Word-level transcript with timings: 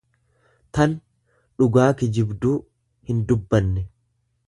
tan.dhugaa 0.77 1.89
kijibduu, 2.01 2.57
hindubbanne. 3.11 3.89